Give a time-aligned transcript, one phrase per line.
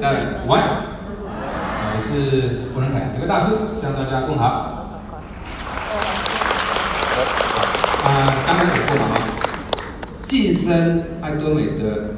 [0.00, 0.12] 再
[0.46, 0.62] 午安，
[1.26, 3.50] 我是胡仁凯，有个大师
[3.82, 4.86] 向大家问好。
[8.04, 8.06] 啊，
[8.46, 9.16] 刚刚讲过了吗？
[10.28, 12.14] 晋升爱多美的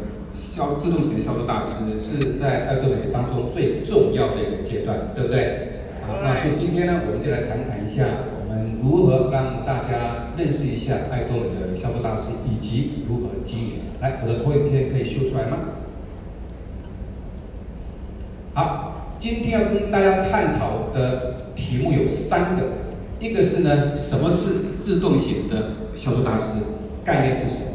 [0.54, 5.80] 消自动型的销售大师，是在爱多美当中最重要的一个阶段，对不对？
[6.06, 8.04] 好，那所以今天呢，我们就来谈谈一下，
[8.36, 13.72] 我们如何让大家认识一下爱多美的销售大师，以及如何经营。
[14.02, 15.56] 来，我的投影片可以秀出来吗？
[18.52, 22.62] 好，今天要跟大家探讨的题目有三个，
[23.20, 26.54] 一个是呢，什么是自动型的销售大师？
[27.04, 27.70] 概念是什么？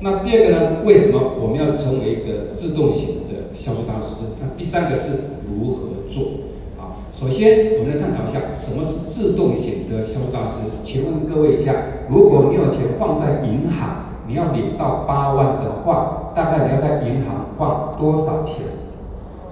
[0.00, 4.24] 那第二个呢，为什么我们要成为一个自动型的销售大师？
[4.40, 5.10] 那第三个是
[5.46, 6.24] 如何做？
[6.80, 10.54] 啊，首先我们来探讨一下什么是自动型的销售大师。
[10.82, 11.74] 请问各位一下，
[12.08, 18.64] 如果你有钱放在银行，你要领到八万的话，大概你要在银行放多少钱？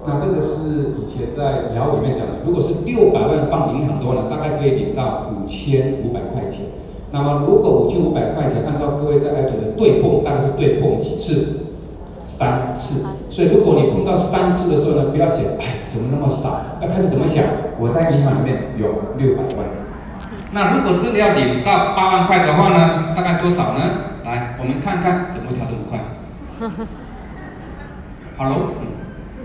[0.07, 6.61] 那这个是以前在聊里面讲的，如果是六百万放银行的话呢，大概可以领到五千五百块钱。
[7.11, 11.65] 那么如果五千五百块钱，按照各位在爱多美的对碰，大概是对碰几次？
[12.25, 13.03] 三次。
[13.29, 16.61] 所以如果你碰到三次的时候呢，不要想，哎，怎么那么少？
[16.81, 17.43] 要开始怎么想？
[17.79, 19.65] 我在银行里面有六百万。
[20.51, 23.79] 那如果真的要领到八万块的话呢，大概多少呢？
[24.23, 25.99] 来，我们看看怎么调这么快。
[28.37, 28.55] 哈喽。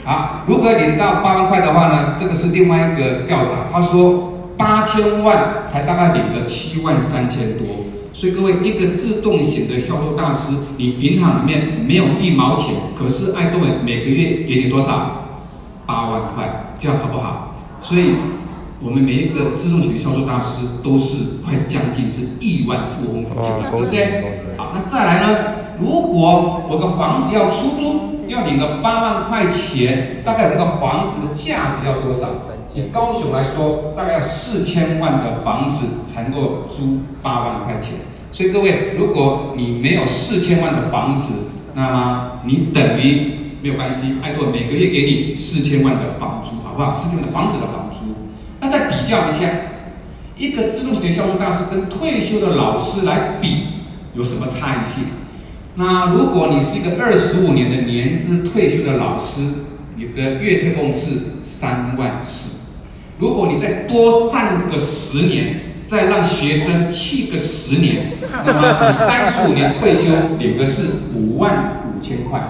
[0.05, 7.67] 好，如果领到八万块的话呢，这个是另外一个调查，他说八千万才大概领了七万三千多，
[8.13, 15.29] 所以各位一个自动型的销售大师，你银行里面没有一毛钱，可是爱多美每个月给你多少？
[15.87, 17.55] 八万块，这样好不好？
[17.81, 18.15] 所以
[18.81, 23.31] 我们每一个自动型的销售大师都是快将近是亿万富翁的
[23.71, 24.25] 对不对？
[24.57, 25.39] 好，那再来呢？
[25.79, 28.11] 如果我的房子要出租。
[28.29, 32.29] 要领个八万块钱，大概那个房子的价值要多少？
[32.75, 37.93] 以高雄来说，大概要四千万的房子才能够租八万块钱。
[38.33, 41.35] 所以各位，如果你没有四千万的房子，
[41.75, 46.91] 那么你等于没有关系，爱多每个月给你四千万的房租，好不好？
[46.95, 48.07] 四千万的房子的房租。
[48.59, 49.51] 那再比较一下，
[50.39, 53.65] 一个自动型的销售大师跟退休的老师来比，
[54.15, 55.05] 有什么差异性？
[55.75, 59.41] 那如果你是一个二十五年的年资退休的老师，
[59.97, 61.09] 你的月退俸是
[61.43, 62.59] 三万四。
[63.19, 68.13] 如果你再多站个十年，再让学生去个十年，
[68.45, 70.83] 那么你三十五年退休领的是
[71.15, 72.41] 五万五千块。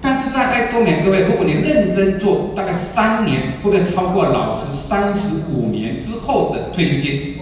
[0.00, 7.36] 但是在爱多美，各位，如果你认真做，大概三年会不会超过老师三十五年之后的退休金？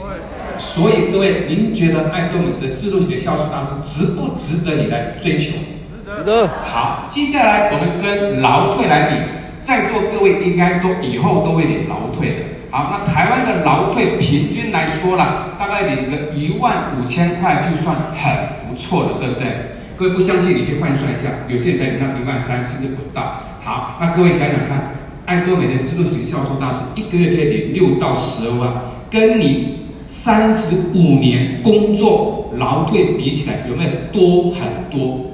[0.59, 5.57] 所以各位，您觉得爱多美的自动型的销售大师值不值得你来追求？
[6.05, 6.49] 值得。
[6.65, 9.17] 好，接下来我们跟劳退来比，
[9.61, 12.37] 在座各位应该都以后都会领劳退的。
[12.71, 18.33] 好，那台湾的劳退平均来说啦，大概领个一万五千块就算很
[18.69, 19.73] 不错了，对不对？
[19.97, 23.41] 各位不相信，你可以换算一下，有些人才领到一万三甚至不到。
[23.63, 24.95] 好，那各位想想看，
[25.27, 28.73] 爱多美的自动型的销售大师一个月可以领六到十二万，
[29.11, 29.82] 跟你。
[30.13, 35.33] 三十五年工作劳退比起来有没有多很多？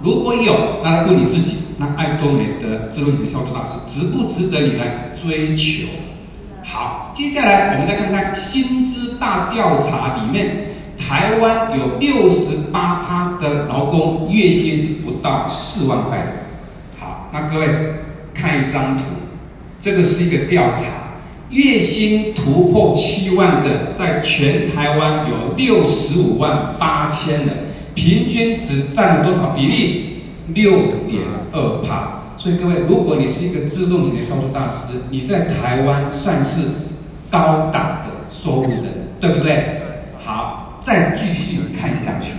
[0.00, 0.54] 如果有，
[0.84, 5.88] 那问你自己，那爱多美的自动型的销售大师值不值得你来追求？
[6.62, 16.32] 好，接下来我们再看看薪资大调查里面，台湾有六十八趴的劳工月薪是不到四万块的。
[17.00, 17.66] 好，那各位
[18.32, 19.02] 看一张图，
[19.80, 20.82] 这个是一个调查。
[21.50, 27.48] 月薪突破七万的，在全台湾有六十五万八千人，
[27.94, 30.04] 平均只占了多少比例？
[30.48, 30.72] 六
[31.06, 31.22] 点
[31.52, 32.22] 二趴。
[32.36, 36.60] 所以各位，如果你是一个自动型的销售大师，你在台湾算是
[37.30, 39.80] 高档的收入的人，对不对？
[40.22, 42.32] 好，再继续看下去。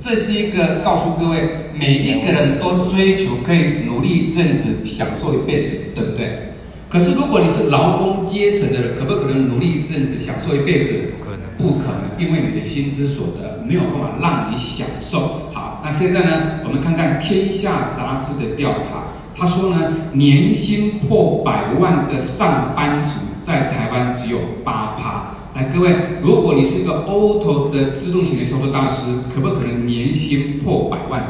[0.00, 6.51] 这是一个告诉各位，每一个人都追求可以努力一阵子，享受一辈子，对不对？
[6.92, 10.92] 可是，如果你是劳工阶层的人，可不可能努力一阵子，享受一辈子？
[11.16, 15.48] 不可能，不可能，因为你的薪资所得没有办法让你享受。
[15.54, 19.04] 好，那现在呢，我们看看《天下》杂志的调查，
[19.34, 25.30] 他说呢，年薪破百万的上班族在台湾只有八趴。
[25.54, 31.24] 来，各位，如果你是一个 auto 的自动型的销售大师，可不可能年薪破百万？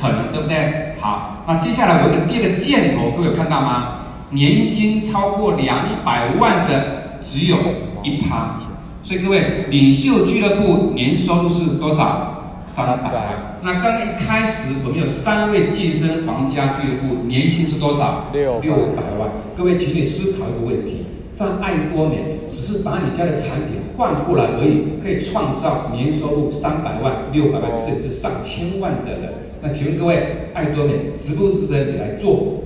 [0.00, 0.94] 可能，对不对？
[0.98, 3.96] 好，那接下来我有个第二个箭头，各位有看到吗？
[4.30, 7.56] 年薪超过两百万的只有
[8.02, 8.60] 一趴，
[9.02, 12.34] 所以各位，领袖俱乐部年收入是多少？
[12.66, 13.58] 三百万。
[13.62, 18.26] 那刚刚一开始我们有三位晋升皇家俱乐部，年薪是多少？
[18.30, 19.30] 六六百万。
[19.56, 29.32] 各位，请你思考一个问题：像爱多美，只是把你家的产品换过来而已，可以创造年收入三百万、六百万，甚至上千万的人。
[29.62, 32.62] 那请问各位，爱多美值不值得你来做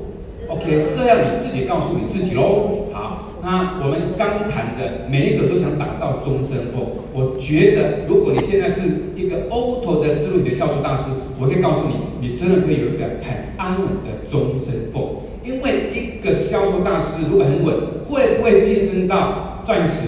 [0.52, 2.88] ？OK，这要你自己告诉你自己喽。
[2.92, 3.28] 好。
[3.44, 8.82] 那我们刚谈的每一个都想打造终身俸，我觉得如果你现在是
[9.16, 11.06] 一个 auto 的自录的销售大师，
[11.40, 15.22] 我可以告诉你，你真的可以有一个很安稳的终身俸。
[15.42, 17.74] 因为一个销售大师如果很稳，
[18.08, 20.06] 会不会晋升到钻石？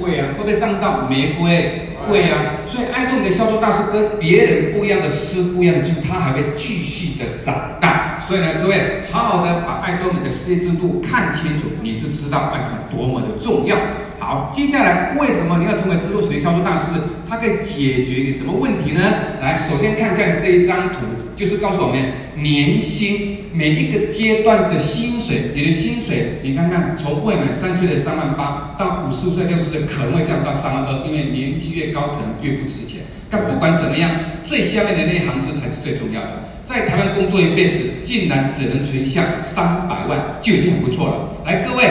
[0.00, 1.85] 会啊，会不会上到玫瑰？
[2.08, 2.62] 会啊。
[2.66, 8.18] 所以爱多美的销售大师跟别人不一样的师，不一样的就是他还会继续的长大。
[8.20, 13.76] 所以呢，各位好好的把爱多美的事业制度看清楚，你就知道爱多美多么的重要。
[14.18, 16.92] 好，接下来为什么你要成为支付型的销售大师？
[17.28, 19.00] 它可以解决你什么问题呢？
[19.40, 21.00] 来，首先看看这一张图，
[21.34, 22.02] 就是告诉我们
[22.34, 25.50] 年薪每一个阶段的薪水。
[25.54, 33.00] 你的薪水，你看看，从未满三岁的三万八到五十岁、六十岁可能会降到三万二，因为年纪越高可能越不值钱。
[33.28, 34.10] 但不管怎么样，
[34.44, 36.44] 最下面的那一行字才是最重要的。
[36.64, 41.14] 在台湾工作一辈子，竟然只能存下三百万，就已经很不错了。
[41.44, 41.84] 来，各位，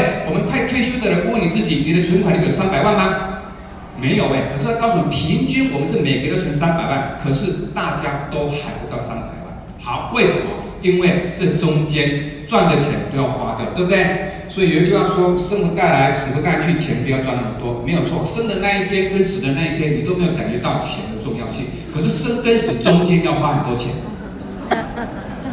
[0.75, 3.16] 退休的人，问你自己，你的存款里有三百万吗？
[3.98, 4.51] 没有哎。
[4.51, 9.56] 可是他告诉你，平均我们是每个月都存三百万，可是大家都还不到三百万。
[9.80, 10.51] 好，为什么？
[10.81, 14.44] 因为这中间赚的钱都要花掉，对不对？
[14.50, 21.68] 所以有一句话说：“生不带来，死不带去，钱不要赚那么多。”没有错，生的那一天跟死的那一天，你都没有感觉到钱的重要性。
[21.95, 23.94] 可是生跟死中间要花很多钱。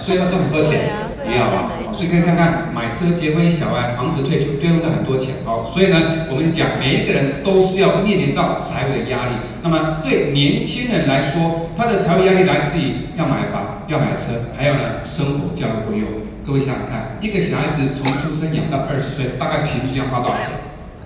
[0.01, 0.91] 所以要赚很多钱，
[1.31, 1.71] 也要吧？
[1.93, 5.69] 所以可以看看买车、结婚、小孩、房子、退休，都用了很多钱哦。
[5.73, 9.33] 所以呢，我们讲每一个人都是要面临到财务的压力。
[9.63, 16.09] 那么对年轻人来说，他的财务压力来自于要买房、要买车，还有呢，生活教育费用。
[16.45, 20.49] 各位想想看，一个小孩子从出生养到二十岁，大概平均要花多少钱？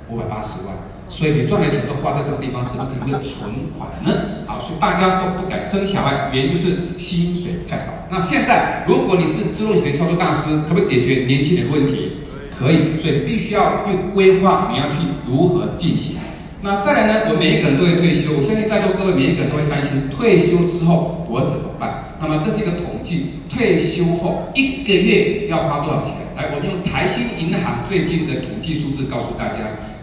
[0.09, 0.73] 五百八十万。
[1.09, 4.45] 所以你赚的钱都花在这个地方，怎么可能会存款呢？
[4.47, 7.87] 好，所以大家都不敢生小孩，原因就是薪水太少。
[8.11, 12.13] 那现在，如果你是自动型的销售大师，可不可以解决年轻人的问题？
[12.59, 16.17] 可以，所以必须要去规划你要去如何进行。
[16.63, 17.31] 那再来呢？
[17.31, 22.17] 我每一个人都会退休，我相信在座各位每一个人都会担心退休之后我怎么办？
[22.19, 26.15] 那么这是一个统计，退休后一个月要花多少钱？
[26.35, 29.59] 来，我们用台新银行最近的统计数字告诉大家。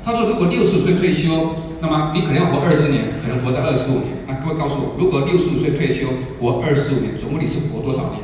[0.05, 4.11] 他说：“如果六十五岁退休，那么你可能要活二十年，可能活到二十五年。
[4.27, 6.07] 那各位告诉我，如果六十五岁退休，
[6.39, 8.19] 活二十五年，总共你是活多少年？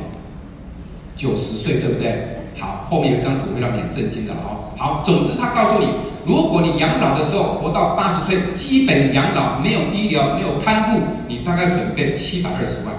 [1.16, 2.44] 九十岁，对不对？
[2.58, 4.76] 好，后面有一张图会让你震惊的哦。
[4.76, 5.86] 好，总之他告诉你，
[6.26, 12.92] 如果你养老的时候活到八十岁，基本养老没有医疗，没有看护，你大概准备七百二十万。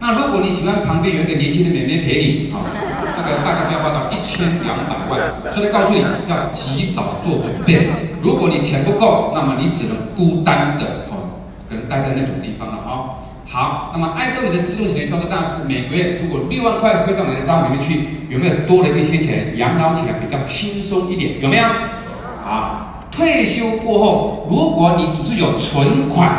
[0.00, 2.60] 那如果你喜欢旁边有一个年轻的妹妹陪你，好。”
[3.14, 7.88] 这个大概就要花到一千两百万，所以告诉你要及早做准备。
[8.20, 11.38] 如果你钱不够，那么你只能孤单的哦，
[11.68, 13.22] 可能待在那种地方了哦。
[13.46, 19.56] 好，那么爱豆你的自动型销售大师每个月如果六万块汇到你的账户里面去，有没有多了一些钱？
[19.56, 21.64] 养老起来比较轻松一点，有没有？
[22.44, 26.32] 好，退休过后，如果你只是有存款，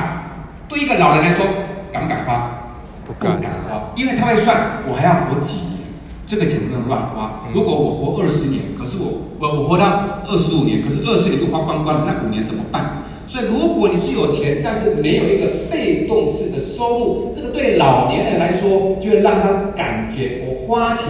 [0.68, 1.46] 对一个老人来说，
[1.94, 2.44] 敢不敢花？
[3.06, 3.32] 不敢
[3.70, 4.58] 花，因为他会算，
[4.88, 5.75] 我还要活几年。
[6.26, 7.44] 这个钱不能乱花。
[7.54, 13.04] 如果我活二十年，可是我我我活到二十五年，可是二十年就花光光了，那五年怎么办？
[13.28, 21.08] 所以如果你是有钱，但是没有一个被动式的收入，这个对老年人来说，就会让他感觉我花钱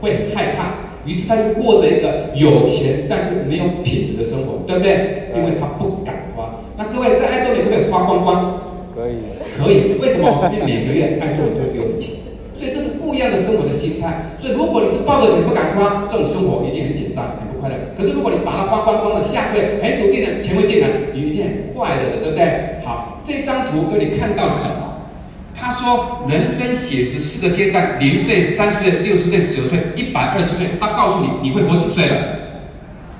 [0.00, 5.30] 会很害怕，于是他就过着一个有钱但是没有品质的生活，对不对？
[5.34, 6.56] 因为他不敢花。
[6.76, 8.60] 那各位在爱豆里可不可以花光光？
[8.94, 9.16] 可以，
[9.58, 9.98] 可以。
[10.00, 10.50] 为什么？
[10.52, 12.17] 因为每个月爱多美都会给我们钱。
[13.18, 14.30] 这样的生活的心态。
[14.38, 17.74] 所以如果你是抱着钱不敢花，这种生活一定很紧张、很不快乐。
[17.98, 22.78] 可是如果你把它花光光了，下个月很笃定的钱会进来，你一定很快乐的，对不对？
[22.86, 24.86] 好，这张图给你看到什么？
[25.60, 30.68] 他说人生写实四个阶段：零岁、三十岁、六十岁、九岁、一百二十岁。
[30.78, 32.16] 他告诉你你会活几岁了？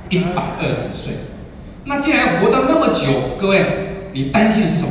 [0.08, 1.14] 一百二十岁。
[1.84, 3.08] 那既然活到那么久，
[3.40, 3.64] 各位，
[4.12, 4.90] 你担心什么？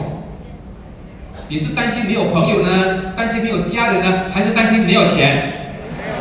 [1.50, 3.14] 你是担心没有朋友呢？
[3.16, 4.26] 担心没有家人呢？
[4.30, 5.54] 还是担心没有钱？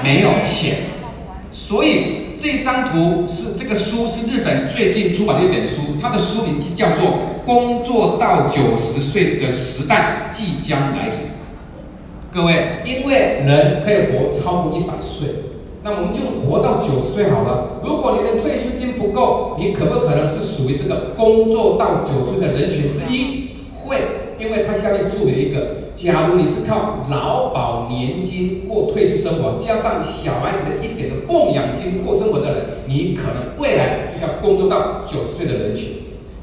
[0.05, 0.77] 没有钱。
[1.51, 7.05] 所以这张图是这个书是日本最近出版的一本书，它的书名叫做
[7.45, 11.13] 《工作到九十岁的时代即将来临》。
[12.33, 15.29] 各位，因为人可以活超过一百岁，
[15.83, 17.81] 那我们就活到九十岁好了。
[17.83, 23.49] 如果你的退休金不够，你可不可能是属于这个工作到九十岁的人群之一？
[23.75, 23.97] 会。
[24.39, 35.93] 因为它下面注明一个，假如你是靠劳保年金过退休生活，加上小孩子的一点的奉养金过生活的人，你可能未来就要工作到九十岁的人群。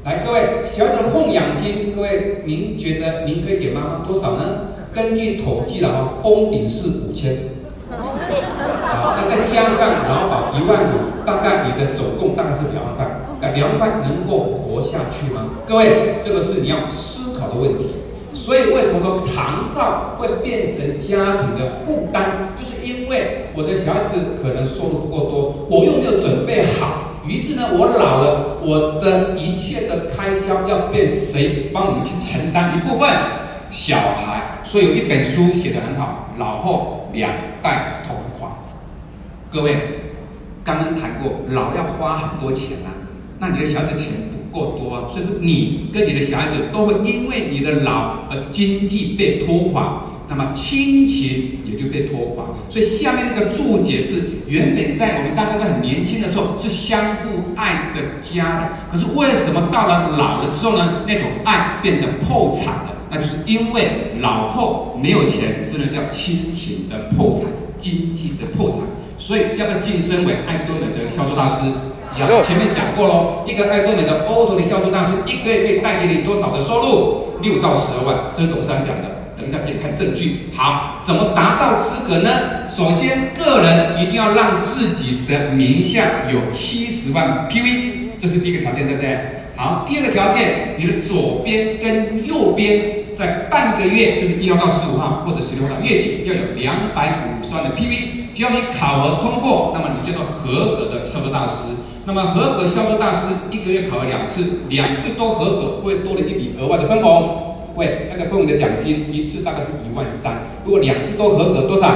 [0.04, 4.42] 来，各位，小孩子的奉养金，各位，您觉得您可以给妈妈多少呢？
[4.92, 7.36] 根据统计了哈，封顶是五千，
[7.90, 13.06] 好，那再加上劳保一万五，大概你的总共大概是两万块，
[13.40, 15.46] 那两万块能够活下去吗？
[15.66, 17.86] 各位，这个是你要思的问题。
[18.32, 22.50] 所以为什么说长照会变成家庭的负担？
[22.56, 27.12] 就是因为我的小孩子可能收入不够多，我又没有准备好。
[27.26, 33.08] 于是呢，我老了，我的一切的开销要被谁帮我们去承担一部分？
[33.70, 34.42] 小孩。
[34.64, 37.30] 所以有一本书写得很好，老后两
[37.62, 38.50] 代同款。
[39.52, 39.76] 各位，
[40.64, 42.90] 刚刚谈过，老要花很多钱啊，
[43.38, 44.12] 那你的小孩子钱
[44.54, 50.04] 够多，所以说你跟你的小孩子都会因为你的老而经济被拖垮。
[50.26, 61.04] 那么亲情也就被拖垮，所以下面那个注解是：原本在我们大家都很年轻的时候是相互爱的家，可是为什么到了老了之后呢？
[61.06, 67.42] 那种爱变得破产了，那就是因为老后没有钱，真的叫亲情的破产，
[67.76, 68.80] 经济的破产。
[69.18, 71.60] 所以要不要晋升为爱多美的销售大师？
[72.20, 77.24] 要前面讲过喽，一个爱多美的 Auto 的销售大师，一个月可以带给你多少的收入？
[77.42, 79.10] 六到十二万，这是董事长讲的。
[79.36, 80.48] 等一下可以看证据。
[80.56, 82.30] 好，怎么达到资格呢？
[82.70, 89.18] 首先，个人一定要让自己的名下有七十万 PV，这是第一个条件，对不对？
[89.56, 92.80] 好，第二个条件，你的左边跟右边
[93.14, 98.32] 在半个月，就是一号到十五号或者十六号月底要有两百五十万的 PV。
[98.32, 101.62] 只要你考核通过，那么你叫做合格的销售大师。
[102.06, 107.54] 那么合格销售大师一个月考核两次，两次都合格，会多了一笔额外的分红。
[107.74, 111.88] 会，那个分红的奖金一次大概是一万三，如果两次都合格，多少？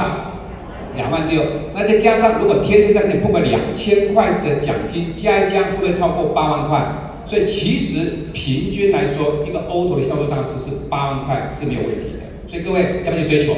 [0.95, 1.43] 两万六。
[1.75, 6.85] 那再加上如果天天在那里碰个两千块的奖金，加一加会不会超过八万块？
[7.25, 12.25] 所以其实平均来说，一个 Auto 的销售大师是八万块是没有问题的。
[12.47, 13.53] 所以各位要不要去追求？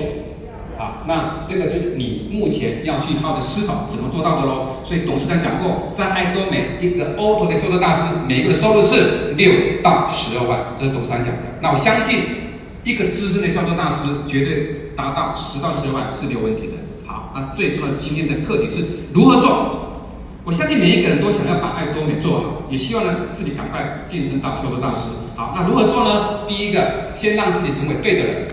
[1.08, 4.78] 那这个就是你目前要去好的思考怎么做到的喽。
[4.84, 9.52] 所以董事长讲过，在爱多美一个 Auto 的销售大师，每个的收入是六
[9.84, 11.42] 到十二万，这是董事长讲的。
[11.62, 12.20] 那我相信，
[12.84, 16.74] 一个资深的销售大师绝对达到十到十二万是没有问题的。
[17.06, 19.78] 好，那最重要的今天的课题是如何做？
[20.44, 25.10] 我相信每一个人都想要把爱多美做好，也希望呢自己赶快晋升到销售大师。
[25.36, 26.48] 好，那如何做呢？
[26.48, 28.48] 第一个，先让自己成为对的人；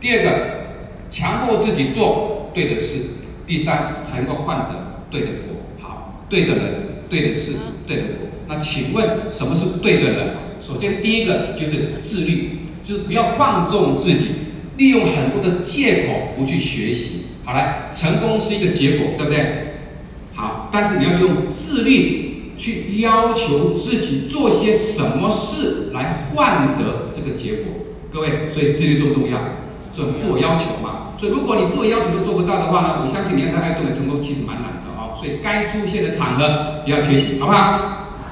[0.00, 0.65] 第二个。
[1.10, 3.00] 强迫自己做对的事，
[3.46, 5.56] 第三才能够换得对的果。
[5.80, 6.64] 好，对的人，
[7.08, 7.52] 对的事，
[7.86, 8.28] 对的果。
[8.48, 10.36] 那请问什么是对的人？
[10.60, 12.50] 首先第一个就是自律，
[12.82, 14.26] 就是不要放纵自己，
[14.76, 17.26] 利用很多的借口不去学习。
[17.44, 19.74] 好来，成功是一个结果，对不对？
[20.34, 27.64] 好，但是你要用自律去要求自己做些什么事来换得这个结果。
[28.12, 29.38] 各位，所以自律重不重要？
[29.92, 35.16] 这种自我要求嘛，所以如果你自我要求都做不到的话呢，我相信你要在爱多美成功其实蛮难的哦。
[35.16, 37.80] 所以该出现的场合也要缺席，好不好？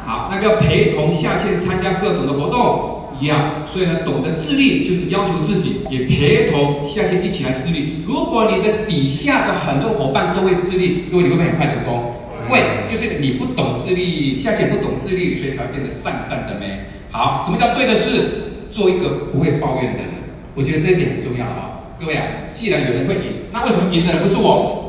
[0.04, 3.62] 好，那个陪同下线参加各种的活动，一样。
[3.64, 8.04] 所以呢，懂得自律就是要求自己也陪同下线一起来自律。
[8.06, 12.12] 如果你的底下的很多伙伴都会自律，各位你会不会很快成功？
[12.46, 16.84] 会，就是你不懂自律，下线不懂自律，所以才变得散散的咩。
[17.10, 18.50] 好，什么叫对的事？
[18.70, 20.08] 做一个不会抱怨的人。
[20.54, 24.80] 我觉得这一点很重要啊，各位啊，既然有人会赢，那为什么赢的人不是我？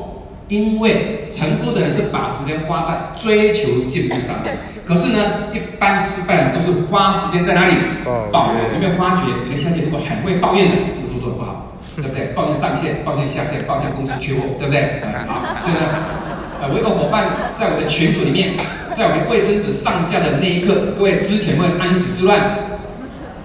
[0.48, 4.56] 因为成功的人是把时间花在追求进步上面，
[4.86, 7.74] 可是呢，一般失败人都是花时间在哪里？
[8.32, 8.62] 抱怨。
[8.74, 12.28] 有没有发觉你的下线如果很会抱怨的，工作做得不好，对不对？
[12.36, 15.02] 抱怨上线，抱怨下线，抱怨公司缺货，对不对？
[15.28, 15.82] 好，所以呢，
[16.62, 18.54] 呃，我一个伙伴在我的群组里面，
[18.96, 22.38] 在我的卫生纸上架的那一刻，各位之前会安史之乱。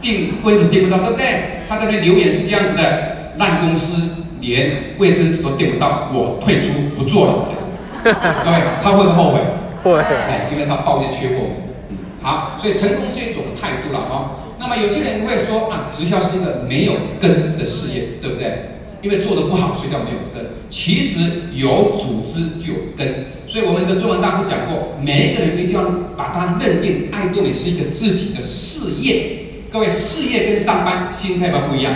[0.00, 1.26] 订位置订不到，对不对？
[1.68, 4.02] 他在那留言是这样子的：烂公司
[4.40, 7.48] 连卫生纸都订不到，我退出不做了。
[8.02, 9.40] 各位，他会后悔？
[9.82, 9.98] 会。
[9.98, 11.46] 哎，因为他抱怨缺货。
[12.22, 14.30] 好，所以成功是一种态度了啊、哦。
[14.58, 18.58] 那么有些人会说啊，直销是一个没有根的事业，对不对？
[19.02, 20.44] 因为做的不好，所以叫没有根。
[20.68, 21.18] 其实
[21.54, 23.26] 有组织就有根。
[23.46, 25.84] 所以我们的中文大师讲过，每一个人一定要
[26.16, 29.38] 把它认定，爱多美是一个自己的事业。
[29.72, 31.94] 各位，事业跟上班心态不不一样。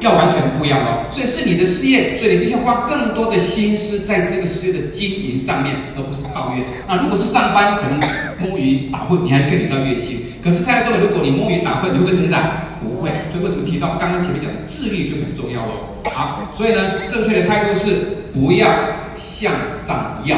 [0.00, 1.06] 要完全不一样哦。
[1.08, 6.66] 所以是你的事业，所以你必须花更多的心思在这个事业的经营上面，而不是抱怨。
[6.86, 7.98] 那如果是上班，可能
[8.38, 10.20] 摸鱼打混，你还是可以领到月薪。
[10.44, 12.42] 可是太多了，如果你摸鱼打混，你会不会成长？
[12.78, 13.08] 不会。
[13.30, 16.04] 所以为什么提到刚刚前面讲的自律就很重要哦？
[16.12, 18.68] 好，所以呢，正确的态度是不要
[19.16, 20.36] 向上要，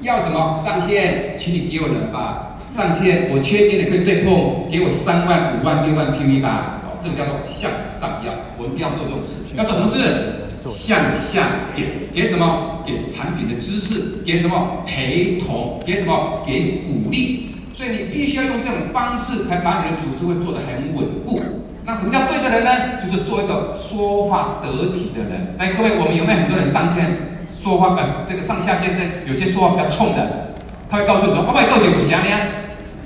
[0.00, 0.60] 要什么？
[0.60, 2.49] 上线，请你给我人吧。
[2.70, 6.76] 上线，我确定的可以对碰，给我三万、五万、六万 PV 吧。
[7.02, 9.56] 这个叫做向上要，我们不要做这种事情。
[9.56, 10.36] 要做什么事？
[10.68, 12.82] 向下给，给什么？
[12.86, 14.84] 给产品的知识，给什么？
[14.86, 16.42] 陪同，给什么？
[16.46, 17.54] 给鼓励。
[17.72, 21.40] 所以你必须要用这种方式，才把你的组织会做得很稳固。
[21.86, 22.70] 那什么叫对的人呢？
[23.02, 25.56] 就是做一个说话得体的人。
[25.58, 27.06] 来，各位，我们有没有很多人上线
[27.50, 27.96] 说话？
[27.96, 30.39] 呃，这个上下线这有些说话比较冲的，
[30.90, 32.38] 他会告诉你说：“我把个性不行呀。”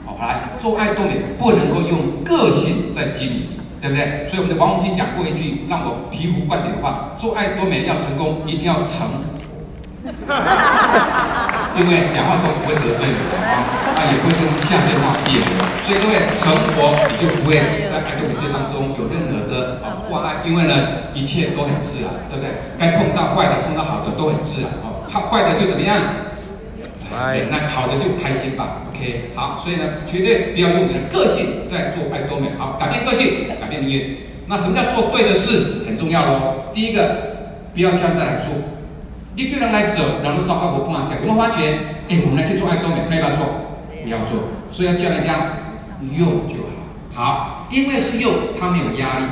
[0.06, 3.42] 好，来做爱多美，不能够用个性在经营。
[3.84, 4.24] 对不对？
[4.26, 9.04] 所以我们的王洪基讲过一句让我醍醐灌顶的话：做爱多美要成功，一定要成。
[11.76, 13.60] 因为讲话都不会得罪人啊，
[13.92, 15.52] 啊也不会跟下线话别扭。
[15.84, 20.40] 所以各位成佛，你就不会在爱多美事业当中有任何的啊挂碍。
[20.48, 20.72] 因为呢，
[21.12, 22.48] 一切都很自然，对不对？
[22.80, 25.04] 该碰到坏的，碰到好的都很自然哦。
[25.12, 26.00] 怕坏的就怎么样？
[27.14, 34.16] 对，那好的就开心吧，OK，好，所以呢，绝对不要用你的个性在做爱多美，好，改变个性，改变命运。
[34.47, 35.85] 那什么叫做对的事？
[35.87, 36.64] 很重要喽。
[36.75, 37.16] 第一个，
[37.73, 38.52] 不要这样再来做，
[39.37, 41.78] 一堆人来走，然后找到我碰上这样，有没有发觉？
[42.09, 43.47] 哎，我们来去做爱多美，可以不要做？
[44.02, 44.38] 不要做，
[44.71, 45.33] 所以要教人家
[46.18, 46.56] 用就
[47.14, 49.25] 好，好，因为是用，他没有压力，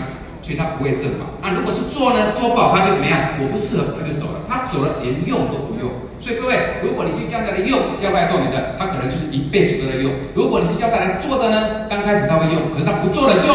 [0.43, 1.25] 所以他不会正法。
[1.41, 3.39] 那，如果是做呢，做不好他就怎么样？
[3.41, 5.89] 我不适合，他就走了，他走了连用都不用。
[6.19, 13.49] 所以各位，如果你是这样子来用教爱多美的，他可能就是一辈子都在用；如果你是叫他来做的呢，刚开始他会用，可是他不做了就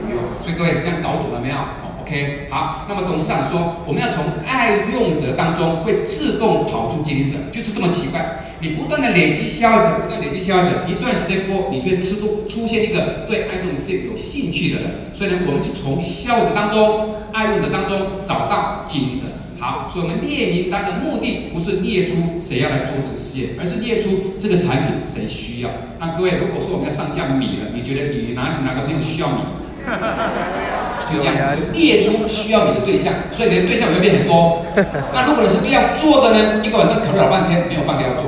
[0.00, 0.18] 不用。
[0.40, 1.56] 所以各位这样搞懂了没有
[2.06, 2.86] ？OK，好。
[2.88, 8.24] 那么董事长说，我们要从爱用者当中会自动跑出经营者，就是这么奇怪。
[8.60, 14.90] 你不断的累积消费者，不断累积消费者，一段时间过，你就会吃出出现一个对爱多美事业有兴趣的人。
[15.12, 19.22] 所以呢，我们就从消费者当中、爱用者当中找到经营者。
[19.58, 25.70] 好，所以我们列名单的目的不是列出谁要来做这个事业，而是列出这个产品谁需要。
[25.98, 29.40] 那各位，如果说我们要上架米了，你觉得你哪哪个朋友需要米？
[31.06, 34.62] 就这样，就列出需要你的对象，所以你的对象会变很多。
[35.14, 36.64] 那如果你是不要做的呢？
[36.64, 38.24] 一个晚上考虑老半天，没有半个要做，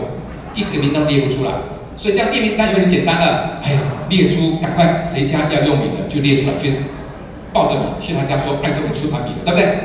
[0.55, 1.51] 一个名单列不出来。
[1.97, 3.59] 所以这样列名单就很简单的。
[3.65, 6.71] 哎呀，列出赶快谁家要用你的就列出来，就
[7.53, 9.79] 抱着你去他家说，爱多美出产品了，对不对？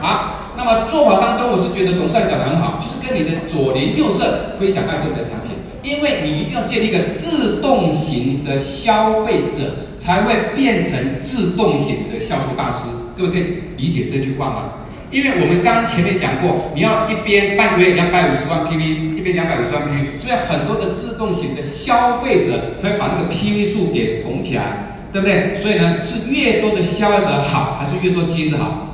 [0.00, 0.30] 好。
[0.56, 5.43] 那么做法当中，我是觉得董事长讲的很好，就是跟你的左邻右舍分享爱多美的产品，
[5.84, 12.86] 因为你一定要建立一个自动型的消费者，才会变成自动型的销售大师。
[13.16, 13.44] 各位可以
[13.76, 14.72] 理解这句话吗？
[15.10, 25.54] 因为我们刚刚前面讲过，你要一边半个月两百五十万 PV，一边两百五十万 PV，所以很多的自动型的消费者才会把那个 PV 数给拱起来，对不对？
[25.54, 28.88] 所以呢，是越多的消费者好，还是越多经营者好？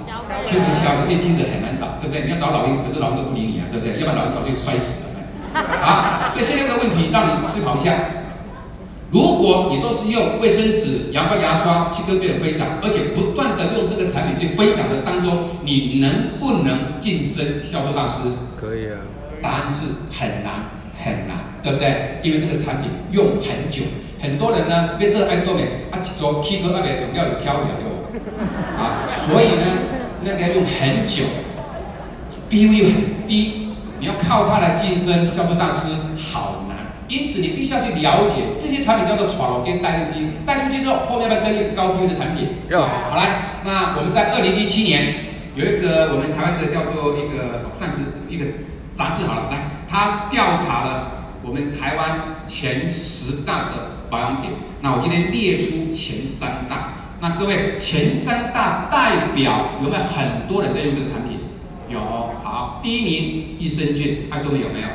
[0.44, 2.24] 其实小年轻者很难找，对不对？
[2.26, 3.94] 你要找老鹰，可是老鹰都不理你啊，对不对？
[4.00, 5.10] 要不然老鹰早就摔死了。
[5.52, 7.92] 好，所以现在这个问题让你思考一下：
[9.10, 18.22] 如果你都是用卫生纸、牙膏、牙刷去跟别人分享，而且不断的用这个产品去分享的当中，你能不能晋升销售大师？
[18.60, 18.98] 可以啊。
[19.42, 20.68] 答案是很难
[21.02, 22.20] 很难，对不对？
[22.22, 23.82] 因为这个产品用很久，
[24.20, 27.90] 很多人呢，被这爱多美啊，做 K 歌那边有要有挑染的。
[28.78, 29.64] 啊，所以呢，
[30.22, 31.24] 那个要用很久
[32.50, 33.69] ，B V 很低，
[34.00, 35.88] 你要靠它来晋升销售大师，
[36.32, 36.78] 好难。
[37.06, 42.48] 因此，你必须要去了解这些产品叫做传统跟带入机，带出去之后，后面要不要跟一个高 BU 的产品？
[42.70, 42.80] 要。
[42.80, 45.14] 好来，那我们在二零一七年
[45.54, 48.46] 有一个我们台湾的叫做一个算是一个
[48.96, 51.10] 杂志好了，来，他调查了
[51.42, 56.94] 我们台湾前十大的保养品，那我今天列出前三大。
[57.22, 61.38] 那各位前三大代表有没有很多人在用这个产品？
[61.90, 62.49] 有，好，
[62.83, 64.87] 第一名益生菌，爱多美有没有？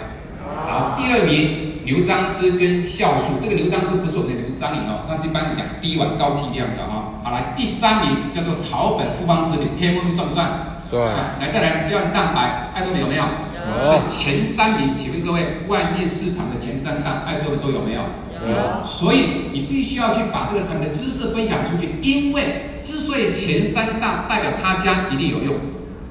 [0.67, 7.21] 好，第二名牛樟芝跟酵素，这个牛樟芝不是我们的牛樟林哦，那是一般讲低碗高剂量的哈。
[7.23, 10.49] 好，来第三名叫做草本复方食品，黑蜂蜜算不算？
[10.89, 11.07] 算。
[11.39, 13.23] 来再来胶原蛋白，爱多美有没有？
[13.23, 13.85] 有。
[13.85, 18.01] 所以前三名，请问各位，外面市场的前三大爱多美都有没有？
[18.45, 25.55] 有，所以你必须要去把这个产品的知识分享出去，因为之所以前三大代表他家一定有用，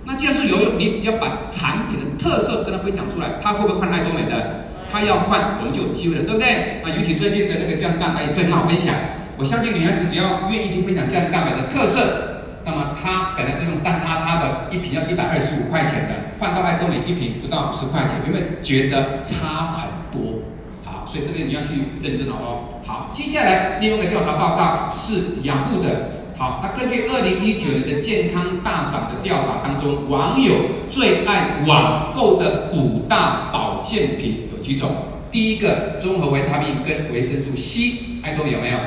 [0.07, 4.67] 那既然是游泳，你只要把产品的特色跟他分享出来，他会不会换爱多美的？
[4.90, 6.83] 他要换，我们就有机会了，对不对？
[6.85, 8.95] 啊，尤其最近的那个胶原蛋白也是很好分享，
[9.38, 20.43] 我相信女孩子只要愿意去分享胶原蛋白的特色，那么他本来是用三叉叉的一瓶要一百二十五块钱的，换到爱多美一瓶不到五十块钱，有没有觉得差很多？
[20.85, 22.79] 好，所以这个你要去认真了哦。
[22.87, 26.23] 好，接下来另外一个调查报告是雅虎的。
[26.37, 30.53] 好，那根据二零一九年的健康大赏的调查当中，网友
[30.88, 34.90] 最爱网购的五大保健品有几种？
[35.31, 37.92] 第一个，综合维他命跟维生素 C，
[38.23, 38.79] 爱多美有没有？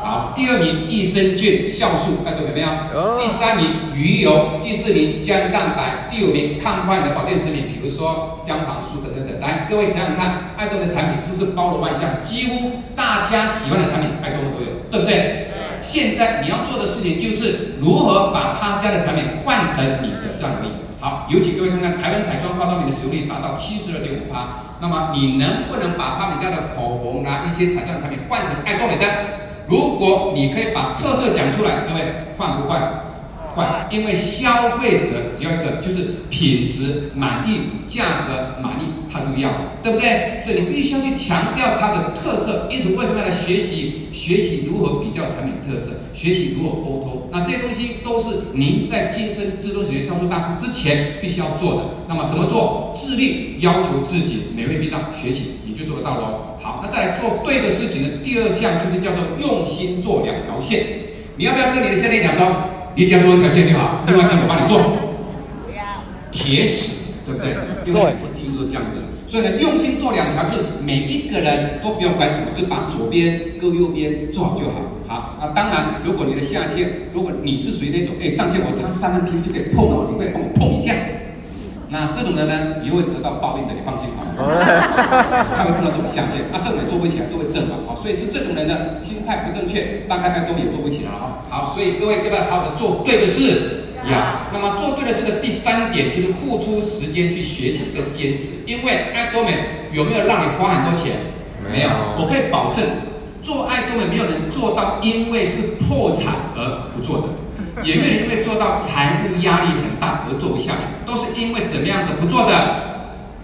[0.00, 3.18] 好，第二名益生菌酵素，爱多美有没有？
[3.20, 9.40] 第三名鱼油，第四名胶蛋白，第五名抗坏的保健食品，比如说姜黄素等等等。
[9.40, 12.08] 来，各位想想看，爱多美的产品是不是包罗万象？
[12.22, 15.48] 几乎大家喜欢的产品，爱多美都有，对不对？
[15.82, 20.70] 现在你要做的事情就是如何把他家的产品换成你的这样而已。
[21.00, 24.78] 好，有请各位看看台湾彩妆化妆品的使用率达到七十二点五趴。
[24.80, 29.06] 那么你能不能把他们家的口红啊一些彩妆产品换成爱多美的？
[29.66, 32.00] 如果你可以把特色讲出来，各位
[32.38, 33.02] 换不换？
[33.54, 39.50] 换，因为消费者只要一个就是品质满意、价格满意，他就要，
[39.82, 40.40] 对不对？
[40.42, 42.66] 所以你必须要去强调它的特色。
[42.70, 44.08] 因此，为什么要来学习？
[44.12, 47.28] 学习如何比较产品特色，学习如何沟通。
[47.32, 51.82] 那这些东西都是您在晋升自动显学销售大师之前必须要做的。
[52.08, 52.92] 那么怎么做？
[52.94, 56.58] 自律，要求自己，每位必到学习，你就做得到喽。
[56.60, 58.08] 好，那再来做对的事情呢？
[58.22, 60.84] 第二项就是叫做用心做两条线。
[61.36, 62.46] 你要不要跟你的下线讲说？
[62.94, 64.78] 你只要做一条线就好，另外一边我帮你做。
[65.64, 65.82] 不要，
[66.30, 67.56] 铁死，对不对？
[67.86, 68.96] 因为我几乎都这样子。
[69.32, 74.82] 所以呢，用心做两条，就每一个人都不要管什么，就把左边跟右边做好就好。
[75.08, 80.92] 好，那当然，如果你的下线，如果你是属于那种，哎，上线我差三分钟就可以碰到，你会帮我碰一下。
[81.88, 84.36] 那这种人呢，也会得到报应的，你放心好了。
[85.56, 91.40] 他会碰到这种下线，那这种人做不起来都会正嘛，好，所以是这种人的心态不正确，大概他都也做不起来了哈。
[91.48, 93.81] 好，所以各位要不要好好的做对的事？
[94.10, 99.54] 呀，那么做对的事的第三点就是付出时间去学习跟坚持，因为爱多美
[99.92, 101.12] 有没有让你花很多钱？
[101.62, 101.88] 没有，
[102.18, 102.84] 我可以保证，
[103.40, 107.28] 做爱多美没有人做到因为是破产而不做的。
[107.82, 112.52] 也没有人因为做到财务压力很大而做不下去，都是因为怎么样的不做的？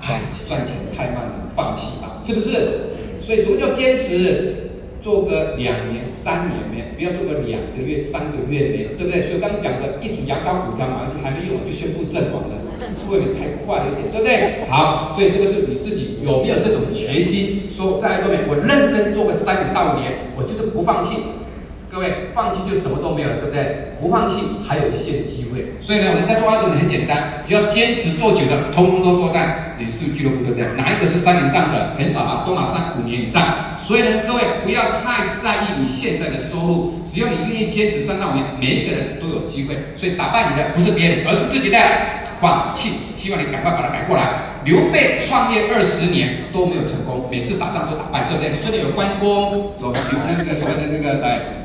[0.02, 2.90] 唉，赚钱太慢了，放弃吧，是不是？
[3.22, 4.67] 所以什么叫坚持？
[5.08, 9.22] 做个两年、三年没，不要做个两个月、三个月没，对不对？
[9.22, 12.60] 所以刚刚讲的一组牙膏股票嘛，而且还没有就宣布阵亡了，
[13.08, 14.68] 会不会太快了一点，对不对？
[14.68, 17.72] 好，所以这个是你自己有没有这种决心？
[17.72, 21.16] 说在后面我认真做个三年到五年，我就是不放弃。
[21.98, 23.90] 各位，放弃就什么都没有了，对不对？
[24.00, 25.74] 不放弃还有一线机会。
[25.80, 30.62] 所以呢，我们在做爱多美很简单，只要坚持做久的，通通都做在脸书俱乐部，对不对？
[30.76, 31.96] 哪一个是三年上的？
[31.98, 33.74] 很少啊，都拿三五年以上。
[33.76, 39.74] 所以呢，各位不要太在意你现在的收入，只要你愿意坚持三到五年，每一个人都有机会。
[39.96, 41.78] 所以打败你的不是别人，而是自己的
[42.40, 42.92] 放弃。
[43.16, 44.54] 希望你赶快把它改过来。
[44.62, 48.54] 刘备创业二十年都没有成功，每次打仗都打败，对不对？
[48.54, 49.94] 虽然有关公，有有
[50.38, 51.57] 那个所谓的那个谁。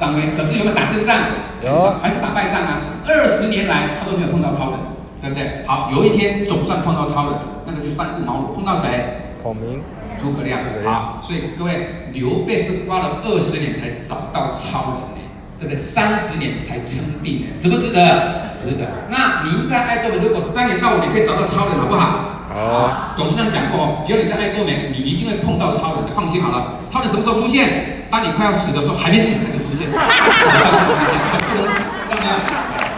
[0.00, 1.14] 张飞，可是有没有打胜仗？
[1.62, 2.80] 有，还是打败仗啊？
[3.06, 4.80] 二十年来他都没有碰到超人，
[5.20, 5.62] 对不对？
[5.66, 7.34] 好，有一天总算碰到超人，
[7.66, 9.36] 那个就三顾茅庐，碰到谁？
[9.42, 9.82] 孔明、
[10.18, 10.60] 诸葛亮。
[10.82, 15.76] 好，所以各位，刘备是花了二十年才找到超人呢，对不对？
[15.76, 18.56] 三十年才称帝呢，值不值得？
[18.56, 18.88] 值得。
[19.10, 22.36] 那您在爱多美，如果三年到五年可以找到超人，好不好？
[22.48, 23.14] 好。
[23.18, 26.80] 董事长讲过，只要你在爱多美，你一定会碰到超人的，放心好了。
[26.88, 27.99] 超人什么时候出现？
[28.10, 31.14] 当你快要死的时候，还没死他就出现，死了他就出现，
[31.46, 32.34] 不能死，知道没有？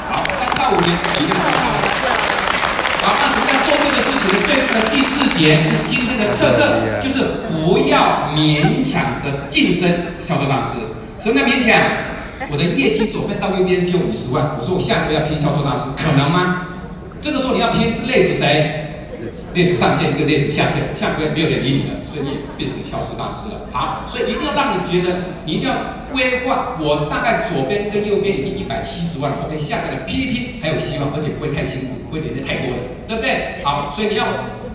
[0.08, 0.88] 好，三到五年
[1.20, 1.60] 一定会到。
[3.02, 4.40] 好，那什么叫做这个事情的？
[4.46, 9.86] 最后的第四点是今天的特色，就是不要勉强的晋升
[10.18, 10.80] 销售大师。
[11.18, 11.78] 什么叫勉强？
[12.50, 16.68] 我的业绩左边到右边只有五十万，我说我下个月要拼销售大师，可能吗？
[17.20, 18.81] 这个时候你要拼是累死谁？
[19.54, 23.68] 类似上线跟类似下线，下个没有人理你了，所以你也变成消失大师了。
[23.72, 25.74] 好，所以一定要让你觉得，你一定要
[26.12, 26.76] 规划。
[26.80, 33.62] 我大概左边跟右边已经一百七十万，OK，下个月拼一拼还有希望，而且不会太辛苦，不会累得太多了，对不对？
[33.62, 34.26] 好，所以你要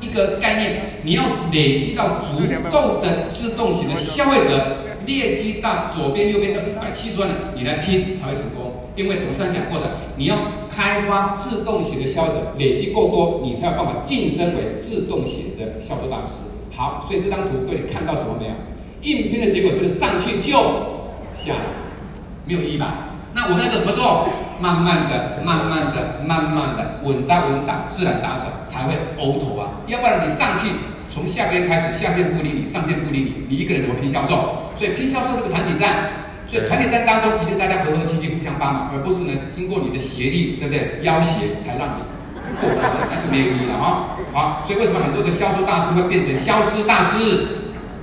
[0.02, 8.67] 一个概念，你要累积到足够的自动型的消费者，业绩到左边右边都一百七十万，你来拼才会成功。
[8.98, 10.36] 因为我上讲过的，你要
[10.68, 16.50] 开发自动型的消费者，累积够多，你才有办法晋升为自动型的销售大师。
[16.76, 18.54] 好，所以这张图各位看到什么没有？
[19.04, 20.52] 硬拼的结果就是上去就
[21.38, 21.62] 下来，
[22.46, 23.14] 没有意义吧？
[23.36, 24.28] 那我们要怎么做？
[24.60, 29.70] 慢慢的、慢慢的、慢慢的，稳扎稳打，自然达成，才会欧头啊！
[29.86, 30.72] 要不然你上去，
[31.08, 34.74] 从下边开始，下线不理你，上线不理你，你一个人怎么拼销售？
[34.76, 36.10] 所以拼销售这个团体战。
[36.48, 41.00] 所以团体战当中一定大家和和气气互相帮忙，而不是呢经过你的协力，对不对？
[41.04, 42.02] 要挟才让你
[42.62, 44.16] 过关的，那就没有意义了哈。
[44.32, 47.18] 好，所以为什么很多的销售大师会变成消失大师？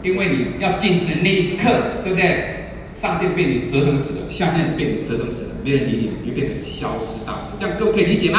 [0.02, 1.70] 因为你要进去的那一刻，
[2.04, 2.61] 对不对？
[2.92, 7.50] 上线被你折腾死了，下线被你折腾死了，没人理你，你就变成消失大师。
[7.59, 8.38] 这样各位可以理解吗？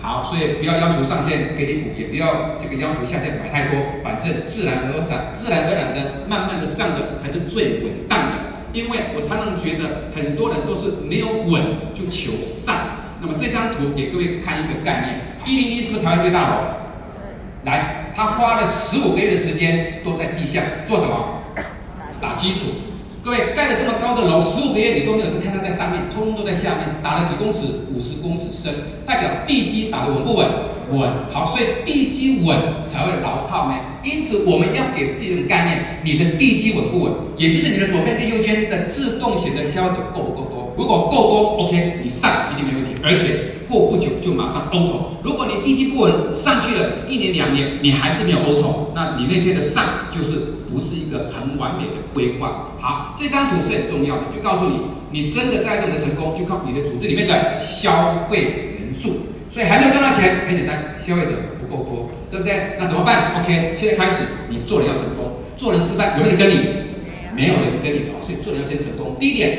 [0.00, 8.51] 好，所以不要要求上线给你补，也不要这个要求下线买太多，反正自然而然、自然而然的、慢慢的上的才是最稳当的。
[8.72, 11.62] 因为我常常觉得很多人都是没有稳
[11.94, 12.76] 就求上。
[13.20, 16.56] 那么这张图给各位看一个概念：一零一是不是台湾最大楼？
[17.64, 21.42] 来，他花了十五个月的时间都在地下做什么？
[22.20, 22.66] 打基础。
[23.24, 27.60] 各位盖了这么高的楼，十五个月你都没有去看它在上面，通通都在下面，打了几公尺，
[27.94, 28.74] 五十公尺深，
[29.06, 30.44] 代表地基打得稳不稳？
[30.90, 31.08] 稳。
[31.30, 33.76] 好，所以地基稳才会牢靠呢。
[34.02, 37.12] 因此我们要给自己一种概念：你的地基稳不稳？
[37.36, 40.61] 也就是你的左边跟右边的自动型的消耗者够不够多？
[40.82, 45.22] 如果够多，OK，你上一定没问题，而且过不久就马上 auto。
[45.22, 50.58] 如果你地基不稳，上去了一年两年，你还是没有 auto，那你那天的上就是。
[50.72, 52.72] 不是一个很完美的规划。
[52.80, 54.76] 好，这张图是很重要的，就告诉你，
[55.10, 59.28] 你真的在爱多美成功，就靠你的组织里面的消费人数。
[59.50, 62.78] 所以还没有赚到钱，很简单，消费者不够多，对不对？
[62.80, 66.54] 那怎么办？OK，现在开始，你做人要成功，做人失败有没有人跟你？
[67.36, 69.14] 没有人跟你，所以做人要先成功。
[69.20, 69.58] 第一点。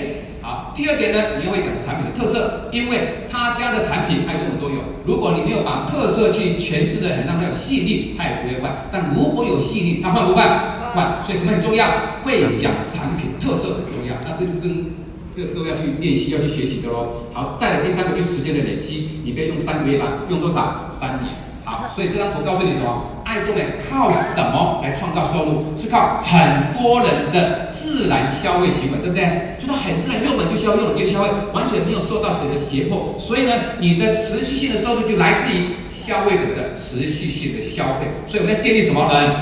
[0.75, 4.81] 第二点呢，你要会讲产品的特色，因为他家的产品爱多美都有。
[5.05, 8.71] 如果你没有把特色去诠释的很让他有吸引力，他也不会换。
[8.91, 10.47] 但如果有吸引力，他换不换？
[10.93, 11.21] 换。
[11.21, 11.87] 所以什么很重要？
[12.21, 14.15] 会讲产品特色很重要。
[14.23, 14.85] 那这就跟
[15.35, 17.23] 各各位要去练习、要去学习的喽。
[17.33, 20.89] 好，再来第三个就时间的累积，你可以用三个月吧，用多少？
[20.89, 21.35] 三年。
[21.63, 23.05] 好，所以这张图告诉你什么？
[23.33, 25.75] 爱多美靠什么来创造收入？
[25.75, 29.57] 是靠很多人的自然消费行为，对不对？
[29.57, 33.15] 就是很自然用了就消费，用了就消费，完全没有受到谁的胁迫。
[33.17, 38.05] 所以呢，你的持续性的收入就来自于消费者的持续性的消费。
[38.27, 39.35] 所以我们要建立什么人？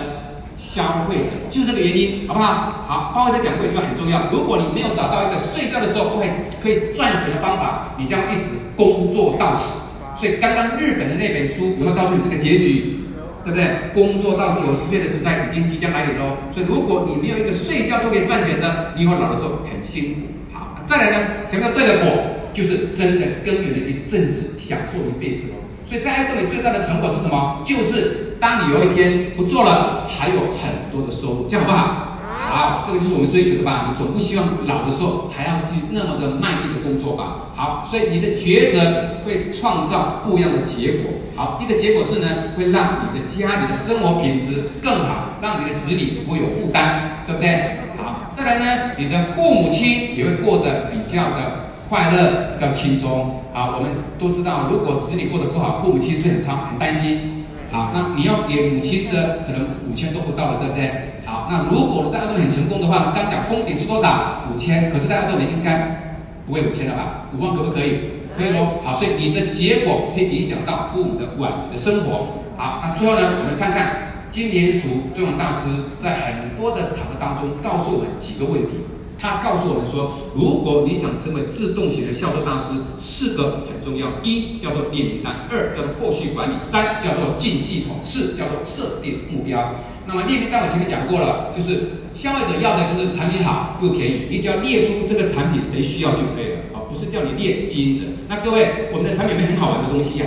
[0.58, 2.86] 消费者，就是这个原因，好不好？
[2.88, 6.30] 好，包括在讲过一句话很重要：如果你没有找到一个睡觉的时候不会
[6.64, 9.82] 可以赚钱的方法，你将一直工作到死。
[10.16, 13.00] 所以刚刚日本的那本书有没有告诉你这个结局？
[13.44, 13.92] 对不对？
[13.94, 16.38] 工作到九十岁的时代已经即将来临喽。
[16.52, 20.22] 所以如果你没有一个睡觉都可以赚钱的，你以后老的时候很辛苦。
[20.54, 22.24] 好，再来呢，什么叫对的果？
[22.54, 25.54] 就是真的耕耘了一阵子，享受一辈子喽。
[25.86, 27.62] 所以在爱多美最大的成果是什么？
[27.64, 32.11] 就是当你有一天不做了，还有很多的收入，这样好不好？
[32.52, 33.88] 好，这个就是我们追求的吧？
[33.90, 37.48] 你总不希望老的时候还要去那么的卖力的工作吧？
[37.56, 38.78] 好，所以你的抉择
[39.26, 41.10] 会创造不一样的结果。
[41.34, 47.78] 好，一个结果是呢，会让你的家里的生活品质更好，让你的子女不会有负担，对不对？
[47.98, 53.42] 好，再来呢，你的父母亲也会过得比较的快乐，比较轻松。
[53.54, 57.31] 好，我们都知道，如果子女过得不好，父母亲是很操很担心。
[57.72, 61.22] 好，那你要给母亲的可能五千都不到了，对不对？
[61.26, 64.44] 好，那如果在澳洲很成功的话，刚讲封顶是多少？
[64.54, 67.26] 五千，可是在爱多美应该不会五千了吧？
[67.34, 68.00] 五万可不可以？
[68.38, 68.82] 可以喽。
[68.84, 72.44] 好，所以你的结果会影响到父母的晚年的生活。
[72.58, 78.74] 好，那最后呢，我们看看今年属中文大师在很多的场合当中告诉我们几个问题。
[79.22, 89.76] 他告诉我们说，如果你想成为自动型的销售大师，四个很重要：一叫做列名单，二叫做后续管理，三叫做进系统，四叫做设定目标。
[90.08, 98.08] 那么列名单我前面讲过了，就是消费者要的就是产品好又便宜，你只要列出这个产品谁需要就可以了，啊，不是叫你列经营者。
[98.28, 100.26] 那各位，我们的产品有没有很好玩的东西呀？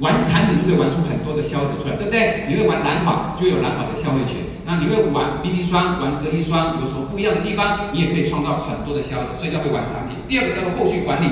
[0.00, 2.48] 玩产品就可以玩出很多的消费者出来，对不对？
[2.48, 4.40] 你会玩蓝发，就有蓝发的消费群。
[4.64, 7.90] 那你会玩 BB 霜，玩隔离霜，有什么不一样的地方？
[7.92, 10.16] 你也可以创造很多的销售，所以要会玩产品。
[10.28, 11.30] 第二个叫做后续管理，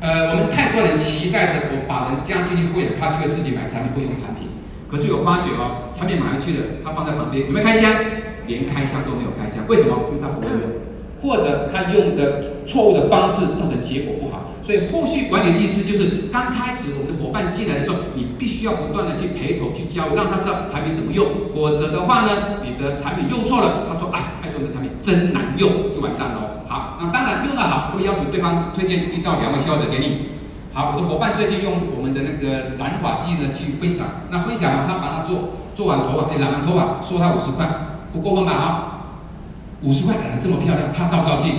[0.00, 4.48] 呃，我们太多人期待着我把人加进去会了，他就会自己买产品，会用产品。
[4.90, 7.90] 可是有发觉哦，产品买上去了，他放在旁边，有没有开箱？
[8.46, 9.96] 连开箱都没有开箱，为什么？
[10.12, 10.60] 因为他不会用，
[11.24, 14.44] 或者他用的错误的方式，造成结果不好。
[14.62, 21.48] 所以后续管理的意思就是，刚开始我们的伙伴进来的时候，你必须要不断的去陪同、去教育，让他知道产品怎么用。
[21.48, 26.64] 否则的话呢，你的产品用错了，他说哎，爱多的产品真难用，就完蛋喽。
[26.68, 30.32] 好，那当然用得好，会要求对方推荐一到两位消费者给你。
[30.72, 37.68] 好，我的伙伴最近用我们的那个染发剂呢去分享，那分享完他把它做做完头发，哎，染完头发收他五十块，
[38.12, 38.52] 不过分吧？
[38.52, 38.93] 啊，
[39.84, 41.52] 五十块染得这么漂亮，他高不高兴？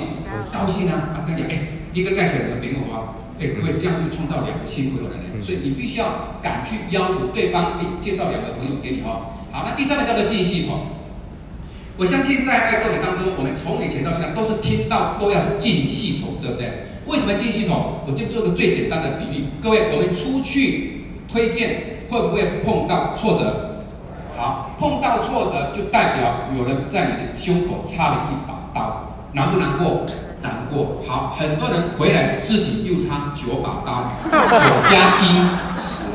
[0.51, 1.15] 高兴啊！
[1.15, 1.59] 他跟你讲哎。
[1.95, 9.31] 一个盖起来的饼我啊，哎，不会这样去创造两个新朋友的人，所以你必须要敢去要求对方，哎，介绍两个朋友给你哦。
[9.49, 10.77] 好，那第三个叫做进系统，
[11.95, 16.67] 我相信在爱过的当中，我们从以前到现在都是听到都要进系统，对不对？
[17.05, 18.01] 为什么进系统？
[18.05, 23.74] 我就做个最简单的比喻，各位，我们出去推荐会不会碰到挫折？
[24.37, 30.05] 好，碰到挫折就代表有人在你的胸口插了一把刀，难不难过？
[30.41, 31.01] 难过。
[31.07, 36.05] 好，很多人回来自己又插九把刀，九加一十。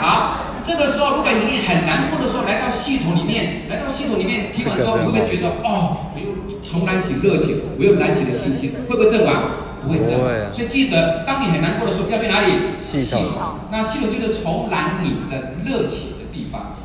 [0.00, 0.36] 好。
[0.62, 6.26] 这个时候，如果你很难过的时候，来到系统里面，来到系统里面听完之后，你会不会觉得哦，我又
[6.62, 8.70] 重燃起热情，我又燃起了信心？
[8.86, 9.50] 会不会阵亡？
[9.82, 10.28] 不会阵亡。
[10.52, 12.52] 所以记得，当你很难过的时候，要去哪里？
[12.84, 13.24] 系统。
[13.72, 16.08] 那系统就是重燃你的热情。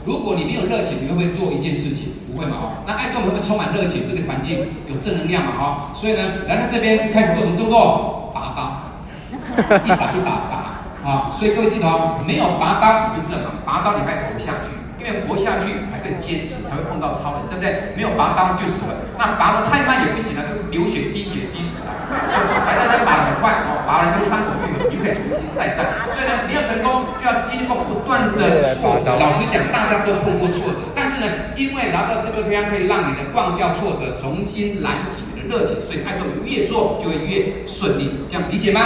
[0.05, 2.13] 如果你没有热情，你会不会做一件事情？
[2.31, 2.57] 不会嘛？
[2.61, 4.03] 哦，那爱多美会不会充满热情？
[4.05, 5.51] 这个环境有正能量嘛？
[5.57, 8.31] 哦，所以呢，来到这边就开始做什么动作？
[8.33, 8.91] 拔刀，
[9.83, 10.75] 一把一把拔。
[11.05, 17.93] 啊，所以各位记得哦，没有拔刀你就阵亡，拔刀你还活下去，因为活下去才更坚持，才会碰到超人，对不对？
[17.95, 21.93] 没有拔刀就死了，那拔的太慢也不行了，就流血滴血滴死了。
[22.09, 25.85] 就来到那拔的很快，哦，拔了就伤口愈合，你就可以重新再战。
[26.09, 29.13] 所以呢，你要成功就要经过不断的挫折。
[29.21, 38.81] 老实讲，大家都碰过挫折，但是呢，因为来到这个地方可以让你的忘掉挫折，重新燃起你的热情，所以爱多美越做就会越顺利，这样理解吗？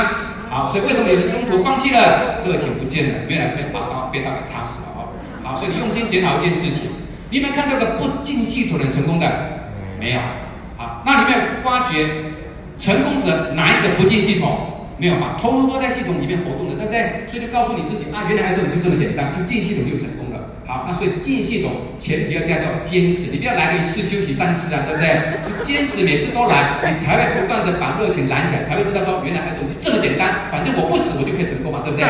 [0.50, 2.44] 好，所以为什么有人中途放弃了？
[2.46, 5.08] 热情不见了，原来这边把刀被刀给插死了哦。
[5.44, 6.90] 好，所以你用心检讨一件事情，
[7.30, 9.32] 你有没有看到个不进系统的成功的？
[10.00, 10.20] 没有。
[10.76, 12.08] 好，那你有没有发觉
[12.80, 14.58] 成功者哪一个不进系统？
[15.00, 15.38] 没有吧？
[15.40, 17.24] 通通都在系统里面活动的，对不对？
[17.26, 20.60] 所以就告诉你自己啊，原来爱多美就这么简单，就进系统就成功了。
[20.68, 25.18] 好，那所以进系统前提要加叫坚持，你不要来了一次休息三次啊，对不对？
[25.48, 32.06] 就坚持每次都来，你才会不断的把热情燃起来，才会知道说原来爱多美就这么简单，反正我不死我就可以成功嘛，对不对？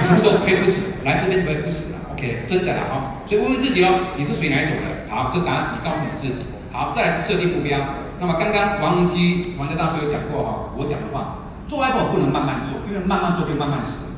[0.00, 0.78] 什么时候可以不死？
[1.04, 3.18] 来这边就会不死了，OK，真的啦哈。
[3.26, 4.86] 所以问问自己哦，你是属于哪一种的？
[5.10, 6.46] 好，这答案你告诉你自己。
[6.72, 7.80] 好，再来是设定目标。
[8.20, 14.08] 那么刚刚王文基王家大师有讲过哈，我讲的话，做爱多美不能慢慢做，因为慢慢做就慢慢死。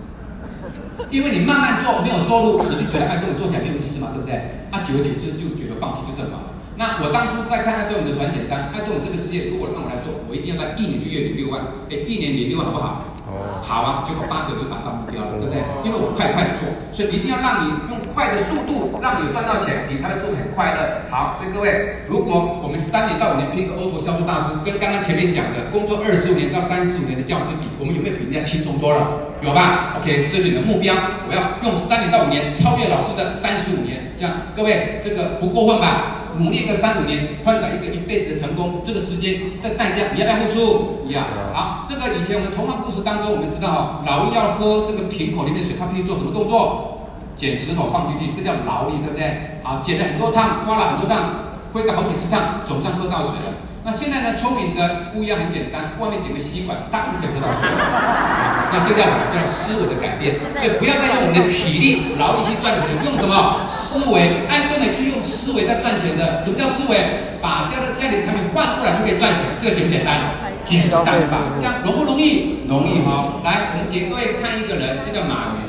[1.11, 4.63] 因为你慢慢做没有收入，你就觉得爱跟我做起来没有意思嘛，对不对？
[4.71, 6.55] 啊，久而久之就觉得放弃就阵亡了。
[6.77, 11.61] 那我当初在看爱多美的时候很简单，爱多美这个事业如果让我来做，我一定要在一年就月领六万，
[11.91, 13.03] 哎，一年领六万好不好？
[13.27, 15.65] 哦，好啊，结果八个就达到目标了，对不对？
[15.83, 21.03] 因为我快快做，所以一定要让你用快的速度，让你有赚到钱，你才会做很快乐。
[21.11, 29.09] 好，所以各位，如果我们三年到五年拼个欧拓销售大师，跟刚刚前面讲的工作二十五年到三十五年的教师比，我们有没有比人家轻松多了？
[29.41, 30.95] 有吧？OK，这是你的目标，
[31.29, 36.17] 我要用三年到五年超越老师的三十五年，这样各位这个不过分吧？
[36.39, 41.03] 努力个三五年，换来一个一辈子的成功，这个时间的代价，你要不要付出？
[41.05, 41.23] 你要。
[41.53, 47.00] 好，这个以前我们童话故事当中，我们知道哈，老鹰要喝这个瓶口里面水，它必须做什么动作？
[47.37, 49.61] 捡石头放进去，这叫劳力，对不对？
[49.63, 53.55] 好，捡了很多趟，花了很多趟，挥个好几十趟，总算喝到水了。
[53.83, 54.37] 那现在呢？
[54.37, 57.65] 聪明的不一样，很简单，外面捡个吸管，当就可以喝到水。
[57.65, 59.25] 那这叫什么？
[59.33, 60.37] 叫思维的改变。
[60.55, 64.45] 所以不要再用我们的体力、劳力去赚钱，用什么思维？
[64.53, 66.45] 爱多美就用思维在赚钱的。
[66.45, 67.41] 什么叫思维？
[67.41, 70.29] 把家的家里的产品换过来就可以赚钱，这个简不简单？
[70.61, 71.01] 简单
[71.33, 71.57] 吧？
[71.57, 72.69] 这样容不容易？
[72.69, 73.41] 容易哈。
[73.43, 75.65] 来，我们给各位看一个人，这叫马云。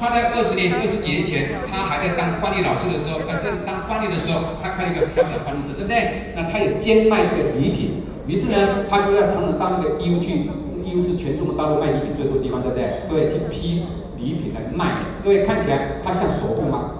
[0.00, 6.34] 他在二十年、二十几年前，他还在当翻译老师的时候，在当翻译的时候，他开了一个小小翻译社，对不对？
[6.36, 10.50] 那他也兼卖这个礼品，于是呢，他就要常常到那个义乌去，
[10.84, 13.02] 义乌是全中国大陆卖礼品最多的地方，对不对？
[13.08, 13.84] 各位去批
[14.18, 16.90] 礼品来卖，各位看起来他像首富吗？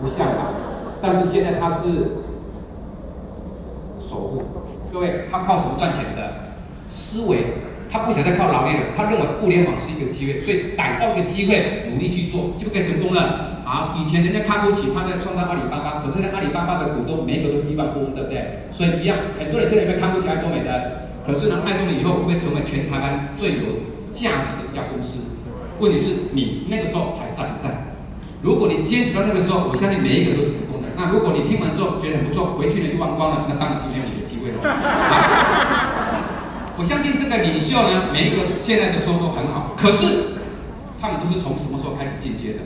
[0.00, 0.50] 不像吧？
[1.00, 2.22] 但是现在他是
[4.00, 4.42] 首富，
[4.92, 6.48] 各位他靠什么赚钱的？
[6.88, 7.67] 思维。
[7.90, 13.62] 他不想再靠劳力了，他认为互联网是一个机会，所以逮到一个机会，努力去做，就可以成功了。
[13.64, 18.68] 好，以前人家看不起他，在创造阿里巴巴，可是呢，阿里巴巴的股东每一个都是亿万富翁，对不对？
[18.70, 25.20] 所以一样，很多人现在会看不起爱多美的，可是呢，爱多美以后会不会成为全台湾最有价值的一家公司？
[25.78, 27.68] 问题是你那个时候还在不在？
[28.40, 30.88] 如果你坚持到那个时候，我相信每一个都是成功的。
[30.96, 34.58] 那如果你听完之后觉得很不错，回去呢又忘光了，那当然今天有你的机会了。
[36.78, 40.38] 我相信这个领袖呢，每一个现在的收入很好，可是
[41.00, 42.62] 他们都是从什么时候开始进阶的？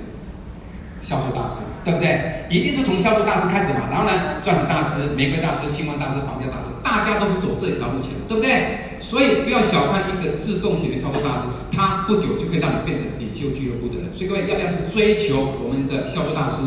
[1.00, 2.44] 销售大师，对不对？
[2.52, 3.88] 一定是从销售大师开始嘛。
[3.90, 9.00] 然后呢，钻石大师、玫瑰大师、星光大师、房价大师，大家都是走这条路线，对不对？
[9.00, 14.12] 所以不要小看一个自动型的销售大师，他不久就可以让你变成领袖俱乐部的人。
[14.12, 16.60] 所以各位要不要去追求我们的销售大师？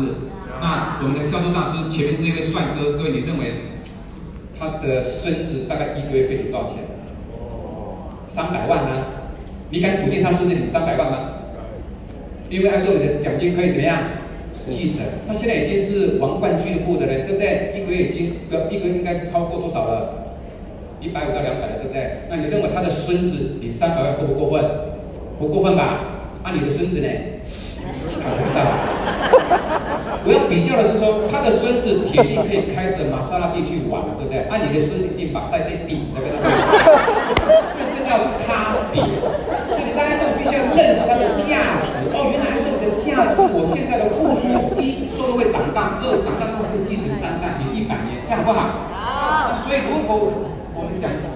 [0.60, 3.78] 那我们的销售大师前面这位帅哥，各位你认为
[4.58, 6.84] 他的孙子大概一个月可以领多少钱？
[8.36, 9.32] 三百万呢、啊？
[9.70, 11.18] 你敢笃定他是不是领三百万吗？
[12.50, 13.98] 因为按照你的奖金可以怎么样？
[14.52, 15.00] 继承。
[15.26, 17.72] 他现在已经是王冠俱乐部的人，对不对？
[17.74, 20.36] 一个月月已经个一个月应该是超过多少了？
[21.00, 22.20] 一百五到两百了，对不对？
[22.28, 24.70] 那你认为他的孙子领三百万过不过分？
[25.38, 26.00] 不过分吧？
[26.42, 27.08] 啊，你的孙子呢？
[27.80, 28.60] 我不知道。
[30.26, 34.40] 我要比较的是说，他的孙子铁定可以开着玛莎拉蒂去玩，对不对？
[34.50, 36.50] 啊，你的孙子一定把赛店顶着跟他走。
[36.50, 39.02] 所以这叫差别。
[39.66, 41.98] 所以你大家都必须要认识它的价值。
[42.14, 44.46] 哦，原来这个价值，我现在的付出，
[44.78, 48.86] 一收入会长大，二长大之后会继承三代，你一百年，这样好不好？
[48.94, 49.52] 好。
[49.66, 50.14] 所以如果
[50.78, 51.26] 我们想想，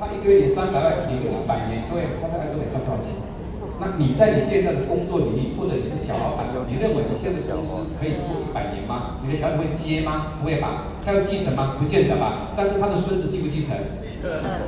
[0.00, 3.12] 他一个月领三百万，领一百年，各位，他在爱多美赚多少钱？
[3.76, 9.20] 那你在你现在的工作领域，或者你是小老板，你认为你现在的公司可以做一百年吗？
[9.20, 10.32] 你的小孩会接吗？
[10.40, 10.88] 不会吧？
[11.04, 11.76] 他要继承吗？
[11.78, 12.48] 不见得吧？
[12.56, 13.76] 但是他的孙子继不继承？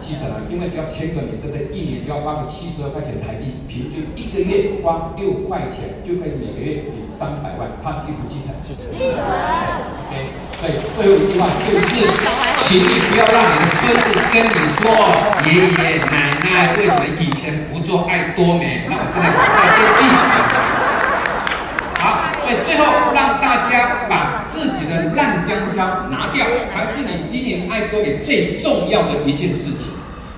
[0.00, 1.68] 继承了，因为只要签个名，对不对？
[1.72, 8.54] 一年只要花个七十二块钱台币，平均一个月花六块钱，就可以每个月领三百万，他继不继承？
[8.62, 8.88] 继承。
[8.94, 10.12] OK，
[10.60, 11.88] 所以最后一句话就是。
[12.68, 14.84] 请你不要让你的孙子跟你说，
[15.46, 18.84] 爷爷奶奶为什么以前不做爱多美？
[18.90, 19.32] 那我现在在
[19.78, 20.00] 垫地。
[21.98, 22.84] 好，所以最后
[23.14, 24.84] 让大家把自己
[25.48, 29.88] 的烂香蕉拿掉，才是你经营爱多美最重要的一件事情。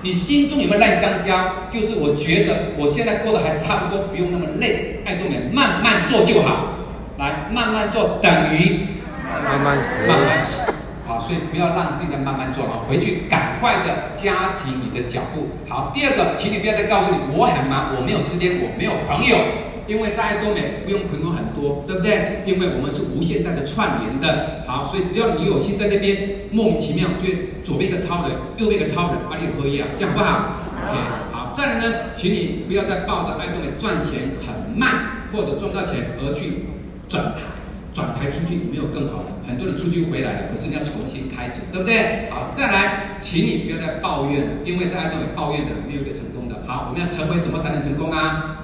[0.03, 1.69] 你心中有没有烂香蕉？
[1.69, 6.69] 就是我觉得我现在过得还差不多，不用那么累，爱多美慢慢做就好。
[7.17, 8.87] 来，慢慢做等于
[9.45, 10.73] 慢慢死，慢慢死。
[11.05, 15.49] 好，所以不要让自己再慢慢做了，回去赶快的加紧你的脚步。
[15.67, 19.35] 好，第二个，请你不要再告诉你我很忙，我没有时间，我没有朋友，
[19.87, 22.43] 因为在爱多美不用朋友很多，对不对？
[22.45, 24.63] 因为我们是无限代的串联的。
[24.67, 27.27] 好，所以只要你有心在那边，莫名其妙就
[27.63, 30.55] 左边一个超人，右边一个超人，把你合一啊，这样不好
[30.87, 30.97] ？OK，
[31.31, 36.65] 好，再来呢，请你不要再抱着爱多美赚钱很慢或者赚到钱而去
[37.09, 37.41] 转台。
[37.93, 42.29] 转台出去没有更好的，很多人出去回来了，可是你要重新开始，对不对？
[42.31, 46.63] 好，再来，请你不要再抱怨，因为在爱多美抱怨的人没有一个成功的。
[46.65, 48.60] 好，我们要成为什么才能成功啊？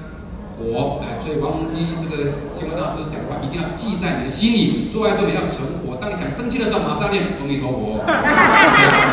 [0.57, 5.95] 火，哎，所以王洪基这个星光大师讲的话一定要记在你的心里，做爱多美要成活。
[6.01, 8.09] 当你想生气的时候，马上念阿弥陀佛，你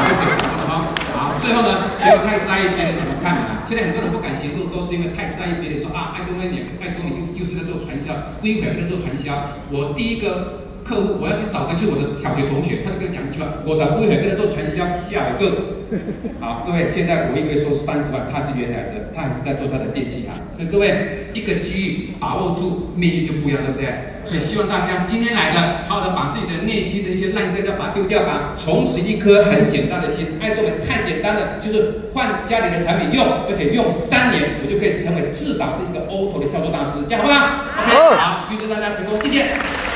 [0.09, 0.73] 就可以成功了哈。
[1.13, 3.61] 好，最后呢，不要太在意别人怎么看你了。
[3.61, 9.37] 现在很多人不敢行动，都是因为太在意别人说啊，爱多美，你爱多美又又是在做传销，归回在做传销。
[9.69, 15.74] 我第一个客户，我要去找的就是我的小学同学，他就跟我讲一句话，我找归回跟他做传销，下一个。
[16.41, 20.33] 好，各位，现在我一个月收三十万，他是原来的，他还是在做他的电器行。
[20.55, 23.89] 所以各位，一个机遇把握住，命运就不一样，对不对？
[24.25, 30.27] 所以希望大家今天来的，好好的把自己的内心的一些烂香蕉把它丢掉吧，重拾一颗很简单的心。
[30.41, 39.94] 爱多美太简单了，就是换家里的产品用，而且用三年，我就可以成为至少是一个 auto 的销售大师，这样好不好？OK，好，预祝大家成功，谢谢。